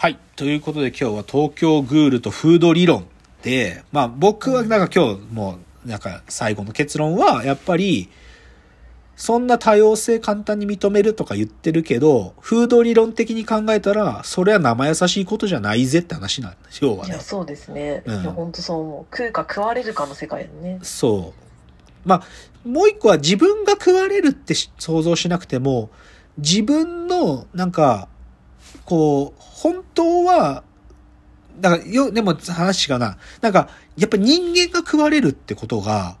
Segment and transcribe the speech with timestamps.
[0.00, 0.18] はい。
[0.36, 3.08] ということで今日は東京グールとフード理論
[3.42, 8.08] で、まあ僕はなんか今日もうなんか最後の結論はやっぱり
[9.16, 17.20] そんな多様性簡単に認めるとか言ってるけど、フード理論的に考えたら、それは生優しいことじゃないぜって話なんですよ、要はいねや、。
[17.20, 18.04] そうですね。
[18.06, 19.16] うんいや、本当そう思う。
[19.16, 20.78] 食うか食われるかの世界だね。
[20.80, 22.08] そう。
[22.08, 22.22] まあ、
[22.64, 25.90] もう一個は自分が食われるってし想像しなくても、
[26.36, 28.06] 自分の、なんか、
[28.88, 30.64] こう、本当は、
[31.60, 33.18] だから、よ、でも話がな。
[33.42, 36.16] なんか、やっぱ人間が食われるってことが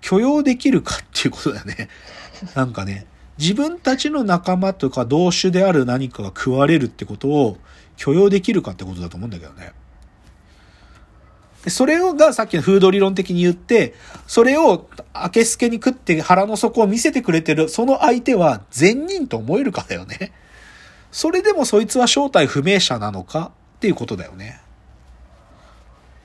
[0.00, 1.90] 許容できるかっていうことだよね。
[2.56, 3.04] なんかね、
[3.36, 7.58] 自分たちの仲間とか同種である何かが食われるってことを
[7.98, 9.74] 許容できるかってことだと思うんだけどね。
[11.68, 13.92] それをがさっきのフード理論的に言って、
[14.26, 20.32] それを明けすけに食って腹の底を見せてくれてる、その相手は善人と思えるかだよね。
[21.16, 23.50] それでもそいつは正体不明者なのか？
[23.76, 24.60] っていうことだよね。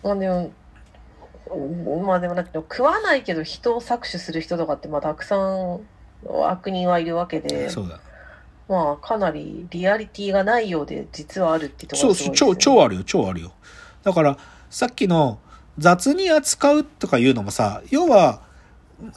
[0.03, 0.51] まあでも、
[1.49, 5.79] うんまあでもだけど、食わないけど人を搾取する人とかって、まあたくさん
[6.43, 8.01] 悪人はいるわけで、そうだ。
[8.67, 13.53] まあかなりリアリティがないようで、実はあるってとこそうそう、ろがすごいです超、よね超あるよ、超あるよ。
[14.03, 14.37] だから、
[14.69, 15.39] さっきの
[15.77, 18.41] 雑に扱うとかいうのもさ、要は、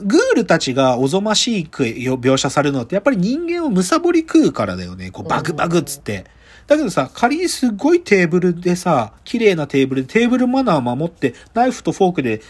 [0.01, 5.11] グールたちがおぞましく描写されるのって、やっぱり人間をむさぼり食うからだよね。
[5.11, 6.25] こう、バグバグっつって。
[6.67, 12.41] だけどさ、仮にすごいテーブルでさ、綺麗なテーブルでテーブルマナーを守って、ナイフとフォークで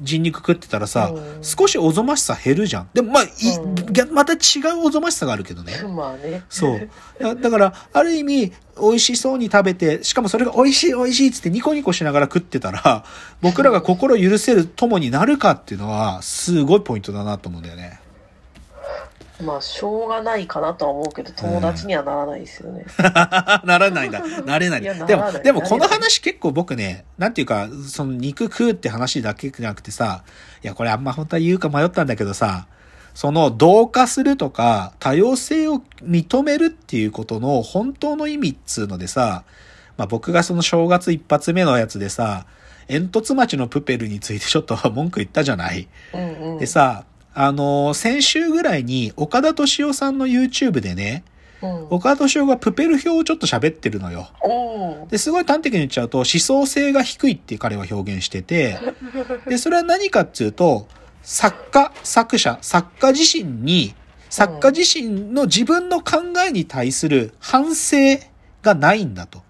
[0.00, 2.88] 人肉食ってたらさ、うん少しおぞましさ減るじゃん。
[2.94, 4.36] でもまあ、いうん逆また違
[4.74, 5.72] うおぞましさがあるけどね。
[5.82, 6.42] まあね。
[6.48, 6.88] そう。
[7.20, 13.04] だだから、ある意味、美味しそうに食べて、しかもそれが美味しい美味しいっつってニコニコしながら食ってたら、
[13.40, 18.00] 僕らが心許せる友になるかっていうのは、すごいポイントだなと思うんだよね。
[19.42, 22.84] まあしょうがないかなとは思うけど、友達にはならないですよね。
[23.64, 24.22] ならないんだ。
[24.44, 24.82] なれない。
[24.82, 30.22] いやでもならな、いでもこの話結構僕ね、なんていうか、その肉食うって話だけじゃなくてさ、
[30.62, 32.66] いや、これあんま本当は言うか迷ったんだけどさ、
[33.14, 39.44] その同化するとか多様性を認めるっていうことの本当の意味っつうのでさ、
[39.96, 42.46] まあ僕がその正月一発目のやつでさ、
[42.86, 46.58] 煙突町のプペルについてちょっと文句言ったじゃないうんうん。
[46.58, 51.24] でさ、あのー先週ぐらいに岡田敏夫さんの YouTube でね、
[51.62, 54.28] うん、岡田敏夫がプペル表をちょっと喋ってるのよ。
[55.10, 58.78] で、すごい端的に言っちゃうと、思想性が低いって彼は表現してて、
[59.48, 60.86] で、それは何かっていうと、
[61.22, 63.94] 作家、作者、作家自身に、
[64.28, 67.96] 作家自身の自分の考えに対する反省
[68.62, 69.42] がないんだと。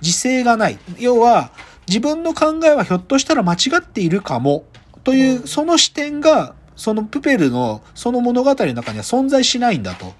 [0.00, 0.78] 自制がない。
[0.98, 1.50] 要は、
[1.88, 4.64] 自分の考えはひょっとしたら間違っているかも、
[5.02, 10.14] というう、んその視点が、そのプペルの、その物語の中には存在しないんだと。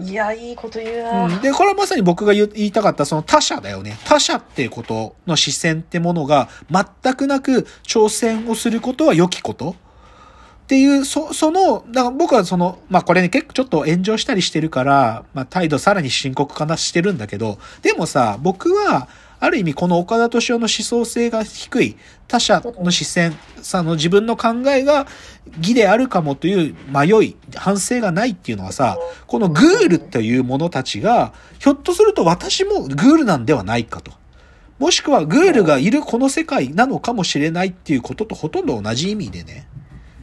[0.00, 1.24] いや、いいこと言うな。
[1.26, 3.98] うん、で、これはまさに僕が言いたかったその他者だよね。
[4.06, 9.76] 他者っていうことの視線ってものが全くなく挑戦をすることは良きこと
[10.64, 19.08] っていう、そ、その、だから僕はその、まあこれね結構ちょっと炎上したりしてるから、まあ態度さらに深刻化なしてるんだけど、でもさ、僕は、
[19.40, 25.06] ある意味この岡田敏夫の思想性が低い他者の視線、さの自分の考えが
[25.58, 34.12] 義であるかもという迷い、反省がないっていうのはさ、このグールという者たちが、ひょっとすると私もグールなんではないかと。
[34.78, 39.66] もしくはグールがいるこの世界なのかもしれないっていうこととほとんど同じ意味でね。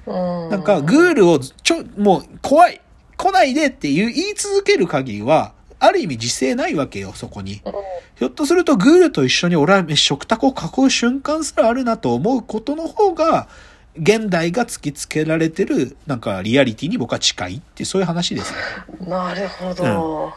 [0.06, 0.50] うん。
[0.50, 2.82] なんかグールをちょ、もう怖い
[3.18, 7.62] 来ないでっていう言い続ける限りは、ある意味自制ないわけよ、そこに。
[7.66, 7.74] うん
[8.16, 13.50] ひょっとするとグールと一緒に俺は食卓を囲う瞬間すらあるなと思うことの方が、
[13.98, 19.08] 現代が突きつけられてる、なんかリアリティに僕は近いってそういう話ですね。
[19.08, 20.34] なるほど。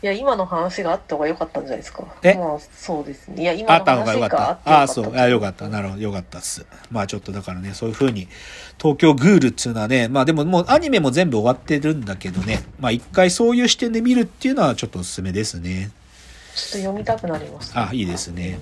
[0.00, 2.04] いや、今の話があった方が良かったんじゃないですか。
[2.22, 2.34] え？
[2.34, 3.42] まあ、そうですね。
[3.42, 4.50] いや、今のあった方がよかった。
[4.64, 5.12] ああ、そう。
[5.16, 5.68] あよかった。
[5.68, 6.02] なるほど。
[6.02, 6.64] よかったっす。
[6.90, 8.28] まあちょっとだからね、そういう風に、
[8.80, 15.90] 東京グールっていうのはね、まあでももうアニメも全部終わってるんだけどね、まあ一回そういう視点で見るっていうのはちょっとおすすめですね。
[16.54, 17.88] ちょっと読みたくなりました。
[17.88, 18.60] あ、いいですね。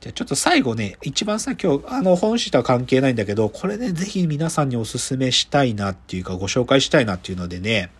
[0.00, 7.90] じゃあちょっと最後ね、一番さ、今日、あの、本誌とは関係ないんだけど、これね、ぜひ皆さんにおすすめしたいなっていうか、ご紹介したいなっていうのでね、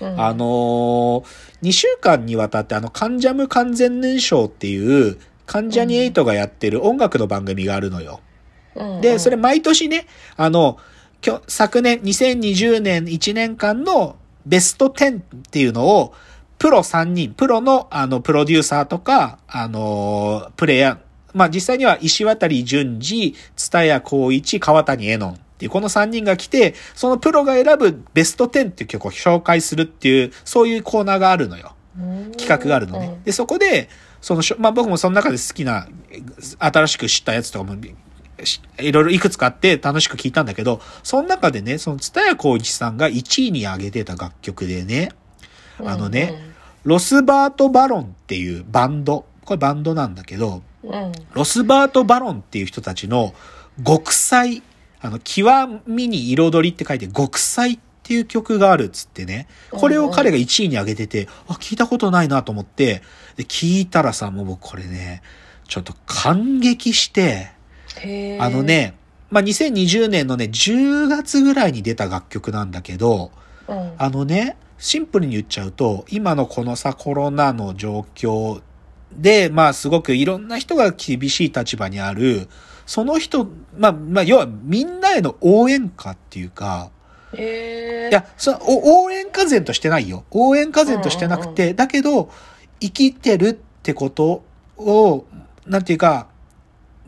[0.00, 0.20] うん。
[0.20, 1.24] あのー、
[1.62, 8.20] 2週間にわたってあの、カンジャム完全燃焼っていう、関ジャニエイトがやってる音楽の番組があるのよ。
[8.74, 9.00] うん。
[9.00, 10.06] で、それ毎年ね、
[10.36, 10.78] あの、
[11.46, 16.14] 昨年、2020年1年間のベスト10っていうのを、
[16.58, 20.98] プロ3人、プロの、あの、プロデューサーとか、あの、プレイヤー、
[21.34, 31.74] まあ実際には石渡淳二、蔦谷光一、川谷絵音っていうこの3人が来て、そのプロが選ぶベスト10っていう曲を紹介するっていう、そういうコーナーがあるのよ。
[32.36, 33.20] 企画があるのね。
[33.24, 33.88] で、そこで、
[34.20, 35.86] そのまあ僕もその中で好きな、
[36.58, 37.76] 新しく知ったやつとかも、
[38.42, 45.10] しいろいろいくつかあって楽しく聞いたんだけど、その中でね、その蔦谷光一さんが1位に上げてた楽曲でね、
[45.84, 46.34] あのね、
[46.82, 53.34] ロスバート・バロンっていうバンド、これバンドなんだけど、うんうんロスバート・バロンっていう人たちの
[53.84, 54.62] 極彩、
[55.04, 55.46] あの、極
[55.86, 63.02] みに彩りって書いて極彩っていう曲があるっつってね、これを彼が1位に上げてて、あ、聞いたことないなと思って、
[63.36, 65.22] で、聞いたらさ、もう僕これね、
[65.68, 67.50] ちょっと感激して、
[68.40, 68.94] あの、ね、
[69.30, 73.30] まあ、2020年のね、10月ぐらいに出た楽曲なんだけど、
[73.68, 73.92] うん。
[73.98, 78.62] あのね、シンプルに言っちゃうと、今のこのさ、コロナの状況
[79.16, 82.48] で、まあすごくいろんな人が厳しい立場にある、
[82.86, 86.90] その人、まあ、まあ、要はみんなへの応援歌っていうか、
[87.36, 88.10] へー。
[88.10, 90.24] いや、そのお応援歌前としてないよ。
[90.30, 92.30] 応援歌前としてなくて、だけど、
[92.80, 94.44] 生きてるってこと
[94.76, 95.24] を、
[95.66, 96.28] なんていうか、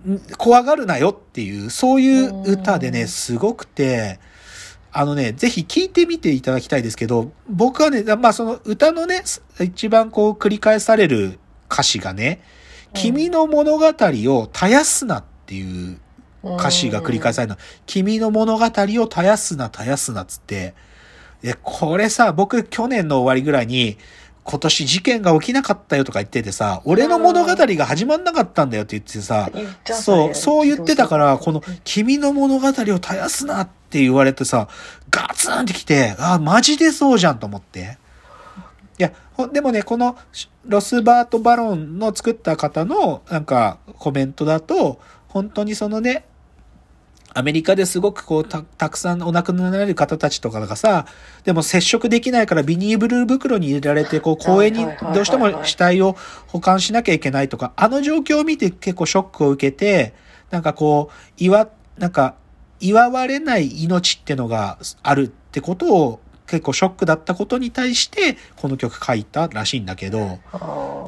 [0.09, 4.19] ん怖がるなよっていう、そういう歌でね、うんすごくて、
[4.93, 9.23] あのね、ぜひ聴いてみていただきたいですけど、僕はね、まあその歌のね、
[9.61, 11.39] 一番こう繰り返される
[11.71, 12.57] 歌詞がね、うん
[12.97, 15.99] 君の物語を絶やすなっていう
[16.43, 17.59] 歌詞が繰り返されるの。
[17.85, 20.75] 君の物語を絶やすな、絶やすなっつって。
[21.43, 23.99] で、これさ、僕去年の終わりぐらいに、
[24.45, 29.51] 今年事件が起きなかったよとか言っててさ、俺の物語が始まんなかったんだよって言っててさ、
[29.85, 34.69] そう、そう言ってたから、このうん、君の物語を絶やすなって言われてさ、
[35.11, 37.99] ガツンってきて、あ、マジでそうじゃんと思って。
[38.99, 40.17] いや、ほでもね、この、
[40.65, 46.25] ロスバート・バロンの作った方の、なんか、コメントだと、本当にそのね、
[47.37, 51.05] アメリカですごくこうた、たくさんお亡くなりになられる方たちとかがさ、
[51.45, 56.17] でも接触できないからビニール袋に入れられて、こう、公園にどうしても死体を
[56.49, 60.15] 保管しなきゃいけないとか、あの状況を見て結構ショックを受けて、
[60.51, 62.37] なんかこう、祝、なんか、
[62.81, 70.39] 祝われない命ってのがあるってことを結構ショックだったことに対して、この曲書いたらしいんだけど、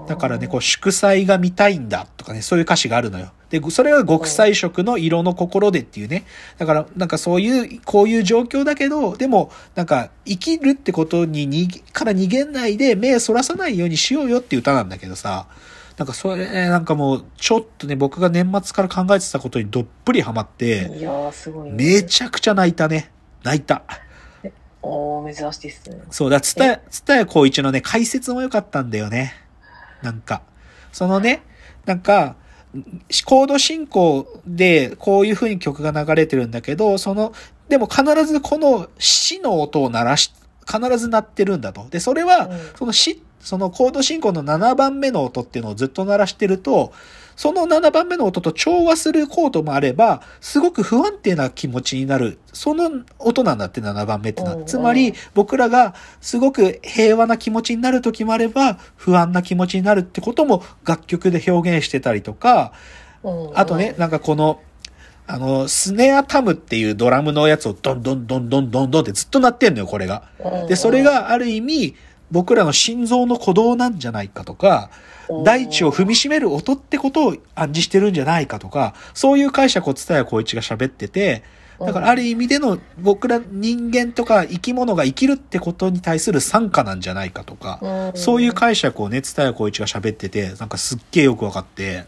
[0.09, 3.33] だからね、こう、祝祭が見たいんだとかね、そういう歌詞があるのよ。
[3.51, 6.25] で、それは極彩色の色の心でっていうね。
[6.59, 15.47] だから、なんかそういう、こういう状況だけど、でも、なんか、生きるってことにに、から逃げないで、目そらさないようにしようよっていう歌なんだけどさ、
[15.97, 21.75] なんかそれね、なんかもう、ちょっとね、僕が年末から考えてたことにどっぷりハマって、いやー、すごいね。
[21.75, 23.11] めちゃくちゃ泣いたね。
[23.43, 23.83] 泣いた。
[24.83, 26.01] おー、珍しいですね。
[26.11, 29.35] そうだ、つたや、つたやこういちのね、解説も良かったんだよね。
[30.03, 30.43] なんか。
[30.93, 31.43] そのね、
[31.85, 32.37] なんか、
[33.25, 37.33] コード進行でこういう風に曲が流れてるんだけど、その、
[37.69, 40.33] でも必ずこの死の音を鳴らし、
[40.67, 41.87] 必ず鳴ってるんだと。
[41.91, 46.93] で、それは、うんその死、そのコード進行の7番目の音っていうのをずっと鳴らしてると、
[47.35, 52.39] その7番目の音と調和するコードもあれば、すごく不安定な気持ちになる。
[52.53, 54.57] その音なんだって7番目ってのは。
[54.57, 62.73] うんつまり、僕らがすごく平和な気持ちになる時もあれば、不安な気持ちになるってことも楽曲で表現してたりとか、
[63.23, 64.61] うんあとね、なんかこの、
[65.27, 70.25] あの、スネアタムっていうドラムのやつをドンドンドンドンドンドンってずっと鳴ってんのよ、これが。
[70.39, 71.95] うんで、それがある意味、
[72.31, 74.91] 僕らの心臓の鼓動なんじゃないかとか、
[75.45, 81.43] 大地を踏みしめる音ってことを暗示してるんじゃないかとか、そういう解釈を伝え光一が喋ってて、
[81.81, 88.21] だからある意味での僕ら人間とか生き物が生きるってことに対する参加なんじゃないかとか、うん。
[88.21, 92.05] そういう解釈をね、伝え光一が喋ってて、なんかすっげえよくわかって、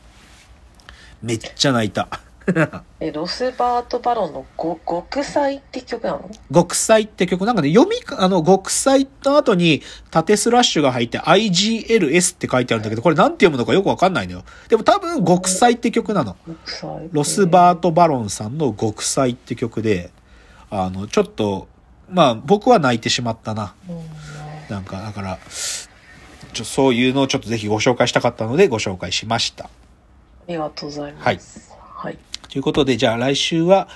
[1.22, 2.08] めっちゃ泣いた。
[3.00, 6.30] え、ロスバート・バロンのご極彩って曲なの？
[6.52, 14.44] 極彩って曲、なんかね、読みか、あの、極彩の後に縦スラッシュが入って IGLS って書いてあるんだけど、これなんて読むのかよくわかんないのよ。
[14.68, 16.36] でも多分極彩って曲なの。
[16.46, 17.08] 極彩。
[17.12, 20.10] ロスバート・バロンさんの極彩って曲で、
[20.70, 21.68] あの、ちょっと、
[22.08, 23.74] まあ僕は泣いてしまったな。
[23.88, 24.00] うん
[24.70, 25.38] なんか、だから、
[26.52, 29.64] ちょそういうのをちょっとぜひご紹介したかったのでご紹介しました。
[29.64, 29.68] あ
[30.48, 31.72] りがとうございます。
[31.94, 32.18] はい。
[32.50, 33.88] ということで、じゃあ来週は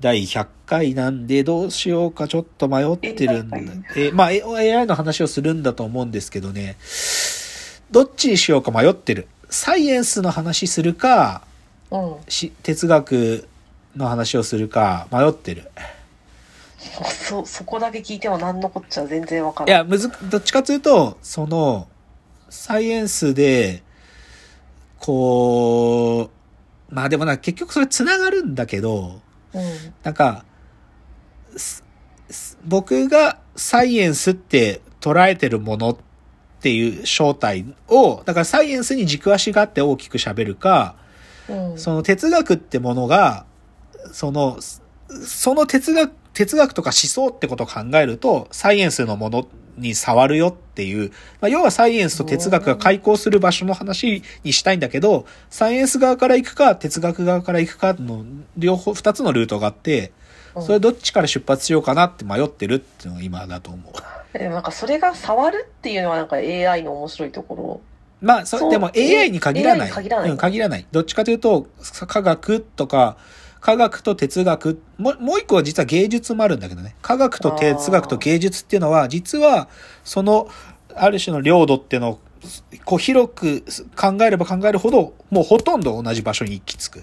[0.00, 3.58] 第100回なんでどうしようかちょっと迷ってるんだ。
[3.96, 6.76] えまあ、え AI の話をするんだと思うんですけどね、
[7.90, 9.28] どっちにしようか迷ってる？
[9.48, 11.42] サイエンスの話するか、
[11.90, 12.16] うん。
[12.28, 13.48] し哲学
[13.96, 15.70] の話をするか迷ってる？
[17.04, 19.74] そ、そこだけ聞いても何のこっちゃ全然わからない。
[19.74, 21.88] いや、むず、どっちかというと、その、
[22.48, 23.82] サイエンスで、
[24.98, 26.39] こう、
[26.90, 29.20] まあでもな、結局それ繋がるんだけど、
[29.54, 29.62] うん。
[30.02, 30.44] なんか、
[32.64, 35.96] 僕がサイエンスって捉えてるものっ
[36.60, 40.94] っていう正体を、だからサイエンスに軸足があって大きく喋るか、
[41.48, 41.78] うん。
[41.78, 43.46] その哲学ってものが、
[44.12, 44.58] その、
[45.24, 49.48] その哲学、哲学とか思想ってことを考えると、サイエンスのもの
[49.80, 51.10] に触るよっていう、
[51.40, 58.24] まあ、要はサイエンスと哲学が開口する場所の話にしたいんだけど、サイエンス側から行くか、哲学側から行くかの
[58.56, 60.12] 両方、二つのルートがあって、
[60.60, 64.38] それどっちから出発しようかなって迷ってるっていうのが今だと思う。
[64.38, 67.80] でもなんかそれが触るっていうのはなんか AI の面白いところ。
[68.20, 69.88] まあ、そそうでも AI に限らない。
[69.88, 70.86] AI に限らないうん、限らない。
[70.92, 71.66] どっちかというと、
[72.06, 73.16] 科学とか、
[73.60, 76.94] 科学と哲学、もうもう一個は実は芸術もあるんだけどね。
[77.02, 79.68] 科学と哲学と芸術っていうのは、実は、
[80.04, 80.48] その、
[80.94, 82.20] ある種の領土っていうのを、
[82.84, 83.64] こう広く
[83.96, 87.02] 考えれば考えるほど、もうほとんど同じ場所に行き着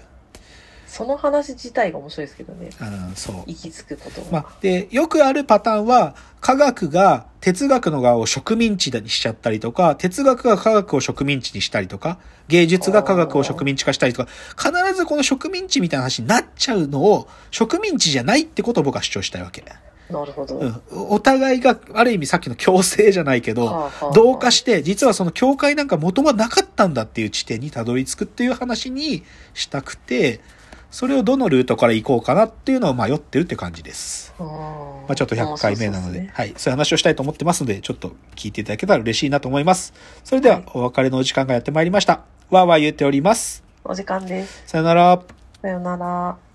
[0.88, 2.70] その話自体が面白いですけどね。
[2.80, 3.36] うん、そう。
[3.46, 4.26] 行き着くことが。
[4.32, 6.16] まあ、で、よくあるパターンは、
[6.48, 19.62] 科学が哲学の側を植民地にしちゃったりとか、哲学が科学を植民地にしたりとか、芸術が科学を植民地化したりとか、必ずこの植民地みたいな話になっちゃうのを、植民地じゃないってことを僕は主張したいわけ。
[20.08, 20.56] なるほど。
[20.56, 20.82] うん。
[20.90, 30.40] お互いが、ある意味さっきの共生じゃないけど、はあはあはあ同化して、実はその境界なんか元はなかったんだっていう地点にたどり着くっていう話にしたくて、
[30.90, 34.34] それをどのルートから行こうかなっていうのを迷ってるって感じです。
[34.38, 34.52] まま
[35.10, 39.92] あ、ちょっと100回目なので、ね、はい、そういう話をしたいと思ってますので、ちょっと聞いていただけたら嬉しいなと思います。
[40.24, 42.22] それでははい、お別れのお時間がやってまいりました。
[42.50, 43.62] わーわー言っております。
[43.84, 44.62] お時間です。
[44.66, 45.20] さよなら。
[45.60, 46.47] さよなら。